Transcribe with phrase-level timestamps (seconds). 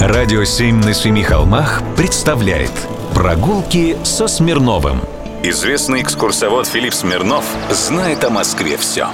[0.00, 2.70] Радио «Семь на семи холмах» представляет
[3.14, 5.00] Прогулки со Смирновым
[5.42, 9.08] Известный экскурсовод Филипп Смирнов знает о Москве все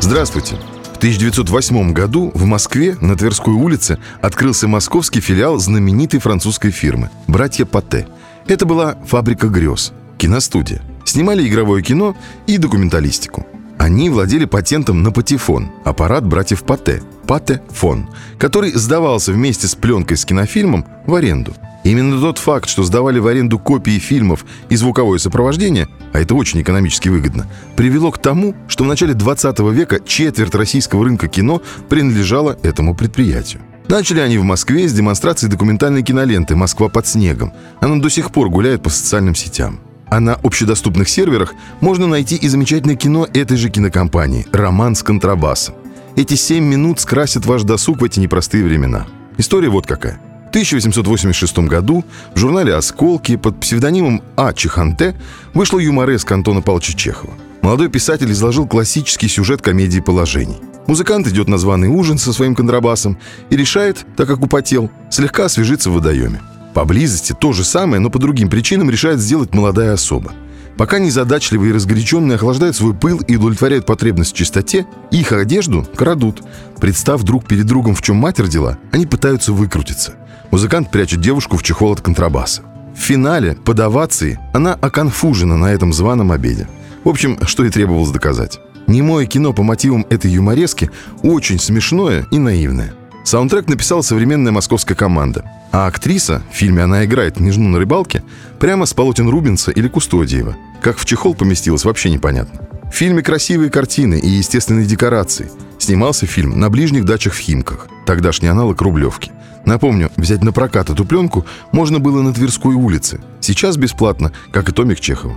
[0.00, 0.56] Здравствуйте!
[0.94, 7.64] В 1908 году в Москве на Тверской улице открылся московский филиал знаменитой французской фирмы «Братья
[7.64, 8.08] Патте».
[8.48, 10.82] Это была фабрика грез, киностудия.
[11.04, 12.16] Снимали игровое кино
[12.48, 13.46] и документалистику.
[13.78, 18.08] Они владели патентом на патефон, аппарат братьев Патте, патефон,
[18.38, 21.54] который сдавался вместе с пленкой с кинофильмом в аренду.
[21.84, 26.62] Именно тот факт, что сдавали в аренду копии фильмов и звуковое сопровождение, а это очень
[26.62, 32.56] экономически выгодно, привело к тому, что в начале 20 века четверть российского рынка кино принадлежала
[32.62, 33.62] этому предприятию.
[33.88, 37.52] Начали они в Москве с демонстрации документальной киноленты «Москва под снегом».
[37.80, 39.80] Она до сих пор гуляет по социальным сетям.
[40.06, 45.74] А на общедоступных серверах можно найти и замечательное кино этой же кинокомпании «Роман с контрабасом».
[46.14, 49.06] Эти семь минут скрасят ваш досуг в эти непростые времена.
[49.38, 50.20] История вот какая.
[50.46, 54.52] В 1886 году в журнале «Осколки» под псевдонимом А.
[54.52, 55.14] Чеханте
[55.54, 57.32] вышла юмореска Антона Павловича Чехова.
[57.62, 60.56] Молодой писатель изложил классический сюжет комедии положений.
[60.86, 63.16] Музыкант идет на званый ужин со своим контрабасом
[63.48, 66.42] и решает, так как употел, слегка освежиться в водоеме.
[66.74, 70.32] Поблизости то же самое, но по другим причинам решает сделать молодая особа.
[70.76, 76.42] Пока незадачливые и разгоряченные охлаждают свой пыл и удовлетворяют потребность в чистоте, их одежду крадут.
[76.80, 80.14] Представ друг перед другом, в чем мать родила, они пытаются выкрутиться.
[80.50, 82.62] Музыкант прячет девушку в чехол от контрабаса.
[82.94, 86.68] В финале, под овацией, она оконфужена на этом званом обеде.
[87.04, 88.60] В общем, что и требовалось доказать.
[88.86, 90.90] Немое кино по мотивам этой юморески
[91.22, 92.94] очень смешное и наивное.
[93.24, 95.44] Саундтрек написала современная московская команда.
[95.70, 98.22] А актриса, в фильме она играет княжну на рыбалке,
[98.58, 100.56] прямо с полотен Рубинса или Кустодиева.
[100.82, 102.68] Как в чехол поместилась, вообще непонятно.
[102.92, 105.50] В фильме красивые картины и естественные декорации.
[105.78, 109.32] Снимался фильм на ближних дачах в Химках, тогдашний аналог Рублевки.
[109.64, 113.20] Напомню, взять на прокат эту пленку можно было на Тверской улице.
[113.40, 115.36] Сейчас бесплатно, как и Томик Чехова.